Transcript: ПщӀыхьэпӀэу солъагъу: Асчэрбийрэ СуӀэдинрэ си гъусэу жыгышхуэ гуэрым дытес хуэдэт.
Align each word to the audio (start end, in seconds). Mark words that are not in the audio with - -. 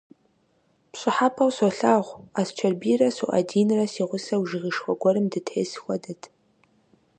ПщӀыхьэпӀэу 0.91 1.51
солъагъу: 1.57 2.23
Асчэрбийрэ 2.39 3.09
СуӀэдинрэ 3.15 3.85
си 3.93 4.03
гъусэу 4.09 4.43
жыгышхуэ 4.49 4.93
гуэрым 5.01 5.25
дытес 5.31 5.71
хуэдэт. 5.81 6.21